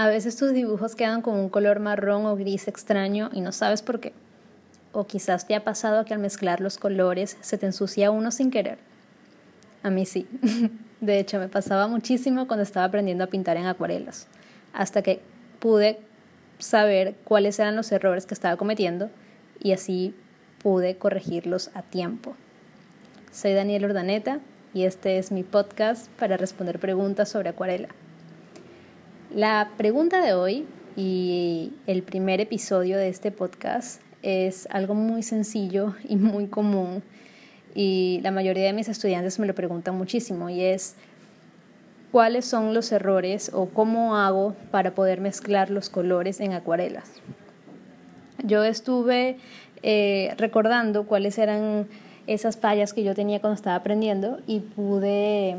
[0.00, 3.82] A veces tus dibujos quedan con un color marrón o gris extraño y no sabes
[3.82, 4.14] por qué.
[4.92, 8.50] O quizás te ha pasado que al mezclar los colores se te ensucia uno sin
[8.50, 8.78] querer.
[9.82, 10.26] A mí sí.
[11.02, 14.26] De hecho, me pasaba muchísimo cuando estaba aprendiendo a pintar en acuarelas,
[14.72, 15.20] hasta que
[15.58, 15.98] pude
[16.58, 19.10] saber cuáles eran los errores que estaba cometiendo
[19.62, 20.14] y así
[20.62, 22.36] pude corregirlos a tiempo.
[23.32, 24.40] Soy Daniel Ordaneta
[24.72, 27.90] y este es mi podcast para responder preguntas sobre acuarela.
[29.34, 35.94] La pregunta de hoy y el primer episodio de este podcast es algo muy sencillo
[36.08, 37.04] y muy común
[37.72, 40.96] y la mayoría de mis estudiantes me lo preguntan muchísimo y es
[42.10, 47.12] cuáles son los errores o cómo hago para poder mezclar los colores en acuarelas.
[48.42, 49.36] Yo estuve
[49.84, 51.86] eh, recordando cuáles eran
[52.26, 55.54] esas fallas que yo tenía cuando estaba aprendiendo y pude,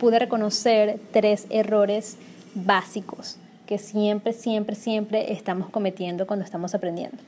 [0.00, 2.18] pude reconocer tres errores
[2.54, 7.18] básicos que siempre, siempre, siempre estamos cometiendo cuando estamos aprendiendo.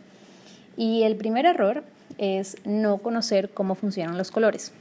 [0.76, 1.84] Y el primer error
[2.18, 4.72] es no conocer cómo funcionan los colores.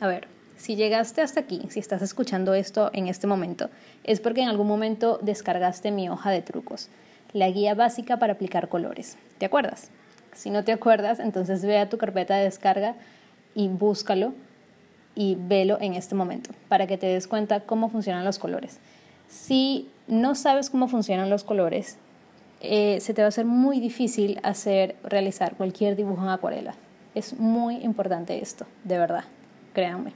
[0.00, 3.70] A ver, si llegaste hasta aquí, si estás escuchando esto en este momento,
[4.04, 6.88] es porque en algún momento descargaste mi hoja de trucos,
[7.32, 9.16] la guía básica para aplicar colores.
[9.38, 9.90] ¿Te acuerdas?
[10.32, 12.94] Si no te acuerdas, entonces ve a tu carpeta de descarga
[13.54, 14.32] y búscalo
[15.14, 18.78] y velo en este momento para que te des cuenta cómo funcionan los colores.
[19.34, 21.98] Si no sabes cómo funcionan los colores,
[22.60, 26.76] eh, se te va a hacer muy difícil hacer, realizar cualquier dibujo en acuarela.
[27.16, 29.24] Es muy importante esto, de verdad,
[29.72, 30.12] créanme.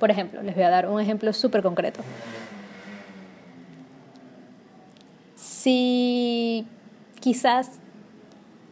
[0.00, 2.00] Por ejemplo, les voy a dar un ejemplo súper concreto.
[5.36, 6.66] Si
[7.20, 7.70] quizás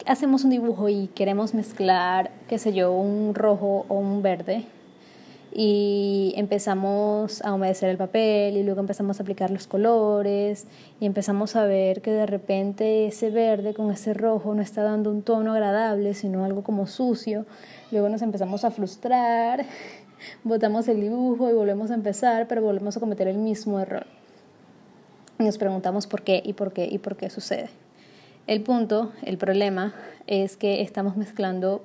[0.07, 4.65] hacemos un dibujo y queremos mezclar, qué sé yo, un rojo o un verde,
[5.55, 10.65] y empezamos a humedecer el papel y luego empezamos a aplicar los colores
[10.99, 15.11] y empezamos a ver que de repente ese verde con ese rojo no está dando
[15.11, 17.45] un tono agradable, sino algo como sucio.
[17.91, 19.65] Luego nos empezamos a frustrar,
[20.43, 24.07] botamos el dibujo y volvemos a empezar, pero volvemos a cometer el mismo error.
[25.37, 27.69] Y nos preguntamos por qué y por qué y por qué sucede.
[28.47, 29.93] El punto, el problema,
[30.25, 31.83] es que estamos mezclando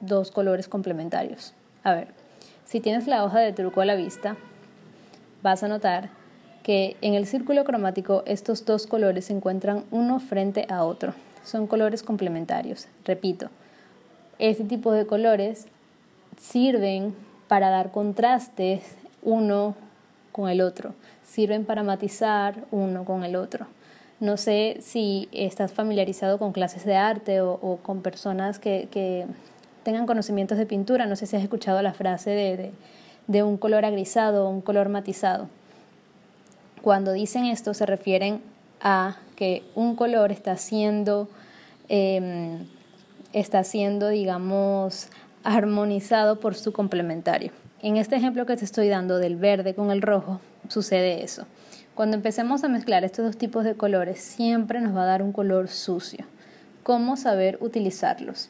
[0.00, 1.54] dos colores complementarios.
[1.84, 2.21] A ver,
[2.64, 4.36] si tienes la hoja de truco a la vista,
[5.42, 6.10] vas a notar
[6.62, 11.14] que en el círculo cromático estos dos colores se encuentran uno frente a otro.
[11.44, 12.86] Son colores complementarios.
[13.04, 13.48] Repito,
[14.38, 15.66] este tipo de colores
[16.40, 17.14] sirven
[17.48, 19.74] para dar contrastes uno
[20.30, 20.94] con el otro,
[21.24, 23.66] sirven para matizar uno con el otro.
[24.20, 29.26] No sé si estás familiarizado con clases de arte o, con personas que, que
[29.82, 31.06] tengan conocimientos de pintura.
[31.06, 32.72] No sé si has escuchado la frase de,
[33.26, 35.48] de, un color agrisado o un color matizado.
[36.82, 38.40] Cuando dicen esto se refieren
[38.80, 41.28] a que un color está siendo,
[41.88, 42.66] em,
[43.32, 45.08] está siendo, digamos,
[45.44, 47.52] armonizado por su complementario.
[47.82, 51.46] En este ejemplo que te estoy dando del verde con el rojo, sucede eso.
[51.94, 55.32] Cuando empecemos a mezclar estos dos tipos de colores, siempre nos va a dar un
[55.32, 56.24] color sucio.
[56.82, 58.48] ¿Cómo saber utilizarlos?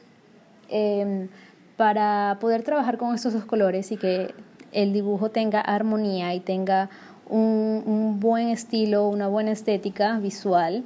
[0.74, 1.28] Em,
[1.76, 4.34] para poder trabajar con estos dos colores y que
[4.72, 6.88] el dibujo tenga armonía y tenga
[7.28, 10.82] un, buen estilo, una buena estética visual,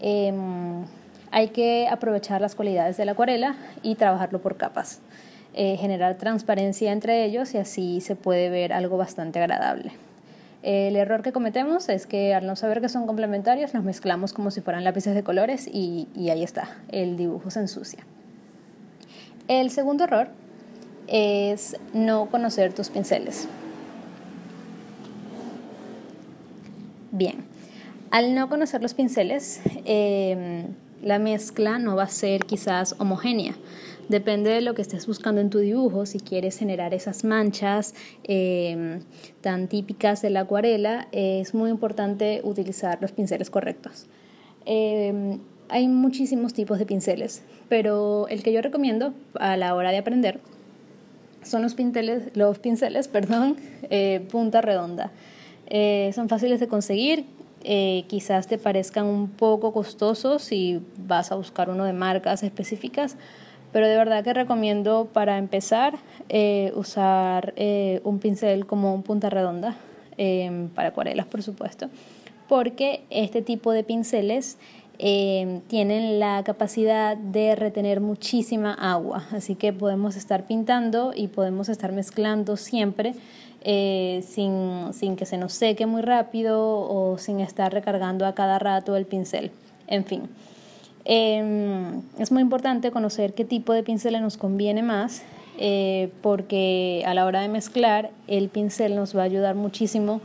[0.00, 0.84] em,
[1.30, 5.00] hay que aprovechar las cualidades de la acuarela y trabajarlo por capas.
[5.54, 9.92] Eh, generar transparencia entre ellos y así se puede ver algo bastante agradable.
[10.62, 14.50] El error que cometemos es que al no saber que son complementarios nos mezclamos como
[14.50, 18.04] si fueran lápices de colores y ahí está, el dibujo se ensucia.
[19.48, 20.28] El segundo error
[21.08, 23.48] es no conocer tus pinceles.
[27.10, 27.44] Bien,
[28.10, 33.54] al no conocer los pinceles, em, la mezcla no va a ser quizás homogénea.
[34.08, 39.00] Depende de lo que estés buscando en tu dibujo, si quieres generar esas manchas em,
[39.40, 44.06] tan típicas de la acuarela, es muy importante utilizar los pinceles correctos.
[44.64, 45.40] Em,
[45.72, 50.38] hay muchísimos tipos de pinceles, pero el que yo recomiendo a la hora de aprender
[51.42, 53.56] son los pinceles, los pinceles perdón,
[53.90, 55.10] eh, punta redonda.
[55.68, 57.24] Eh, son fáciles de conseguir,
[57.64, 63.16] eh, quizás te parezcan un poco costosos si vas a buscar uno de marcas específicas,
[63.72, 65.94] pero de verdad que recomiendo para empezar
[66.74, 67.54] usar
[68.04, 69.76] un pincel como un punta redonda,
[70.74, 71.88] para acuarelas por supuesto,
[72.48, 74.58] porque este tipo de pinceles
[75.04, 81.68] Em, tienen la capacidad de retener muchísima agua, así que podemos estar pintando y podemos
[81.68, 83.14] estar mezclando siempre
[83.62, 88.60] eh, sin, sin que se nos seque muy rápido o sin estar recargando a cada
[88.60, 89.50] rato el pincel.
[89.88, 90.28] En fin.
[91.04, 95.24] Em, es muy importante conocer qué tipo de pincel nos conviene más
[95.58, 100.20] eh, porque a la hora de mezclar el pincel nos va a ayudar muchísimo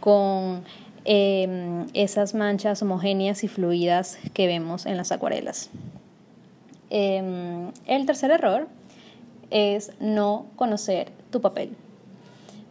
[0.00, 0.62] con
[1.04, 5.70] em, esas manchas homogéneas y fluidas que vemos en las acuarelas.
[6.90, 8.68] Em, el tercer error
[9.50, 11.70] es no conocer tu papel.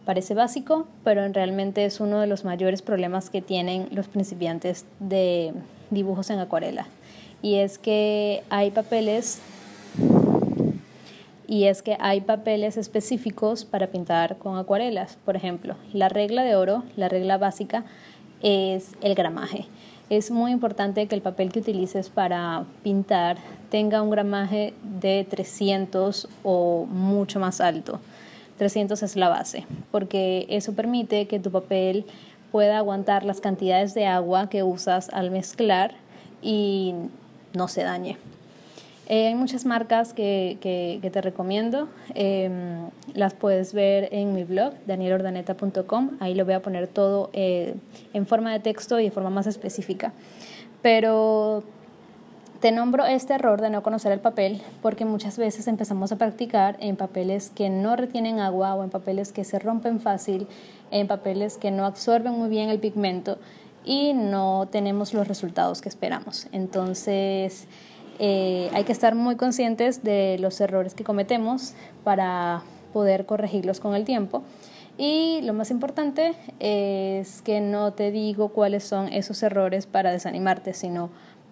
[0.06, 5.54] Parece básico, pero realmente es uno de los mayores problemas que tienen los principiantes de
[5.90, 6.88] dibujos en acuarela
[7.42, 9.40] y es que hay papeles
[11.48, 15.18] y es que hay papeles específicos para pintar con acuarelas.
[15.26, 17.84] Por ejemplo, la regla de oro, la regla básica,
[18.44, 19.68] es el gramaje.
[20.10, 23.38] Es muy importante que el papel que utilices para pintar
[23.70, 28.00] tenga un gramaje de 300 o mucho más alto.
[28.58, 32.06] 300 es la base, porque eso permite que tu papel
[32.52, 35.96] pueda aguantar las cantidades de agua que usas al mezclar
[36.42, 36.94] y
[37.54, 38.18] no se dañe.
[39.08, 41.90] Eh, hay muchas marcas que, que, te recomiendo.
[42.14, 46.12] Em, las puedes ver en mi blog, danielordaneta.com.
[46.20, 47.76] Ahí lo voy a poner todo eh,
[48.14, 50.14] en forma de texto y de forma más específica.
[50.82, 51.64] Pero
[52.62, 56.78] te nombro este error de no conocer el papel porque muchas veces empezamos a practicar
[56.80, 60.48] en papeles que no retienen agua o en papeles que se rompen fácil,
[60.92, 63.40] en papeles que no absorben muy bien el pigmento
[63.84, 66.48] y no tenemos los resultados que esperamos.
[66.52, 67.68] Entonces,
[68.24, 71.74] eh, hay que estar muy conscientes de los errores que cometemos
[72.04, 72.62] para
[72.94, 74.44] poder corregirlos con el tiempo.
[74.96, 80.76] Y lo más importante es que no te digo cuáles son esos errores para desanimarte,
[80.76, 81.10] sino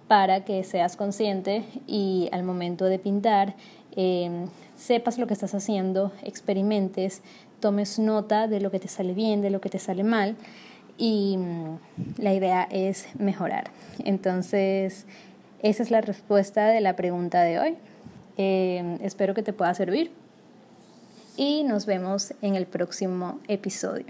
[0.07, 3.55] para que seas consciente y al momento de pintar
[3.95, 4.45] em,
[4.77, 7.23] sepas lo que estás haciendo, experimentes,
[7.59, 10.35] tomes nota de lo que te sale bien, de lo que te sale mal
[10.99, 11.79] y mm,
[12.19, 13.71] la idea es mejorar.
[14.03, 15.07] Entonces,
[15.61, 17.75] esa es la respuesta de la pregunta de hoy.
[18.37, 20.11] Eh, espero que te pueda servir
[21.35, 24.07] y nos vemos en el próximo episodio.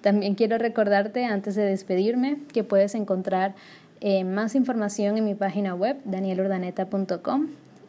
[0.00, 3.54] También quiero recordarte antes de despedirme que puedes encontrar
[4.00, 7.48] eh, más información en mi página web danielordaneta.com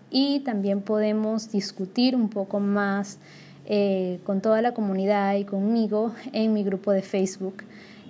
[0.10, 3.20] y también podemos discutir un poco más
[3.66, 7.64] eh, con toda la comunidad y conmigo en mi grupo de Facebook,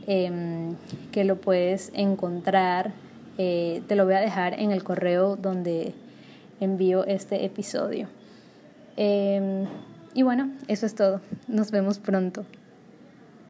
[0.06, 0.76] em,
[1.12, 2.92] que lo puedes encontrar,
[3.38, 5.94] eh, te lo voy a dejar en el correo donde
[6.60, 8.08] envío este episodio.
[8.98, 9.66] Em,
[10.14, 11.22] y bueno, eso es todo.
[11.48, 12.46] Nos vemos pronto.